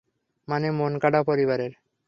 মানে, 0.47 0.67
মনকাডা 0.71 1.19
পরিবারের? 1.23 1.71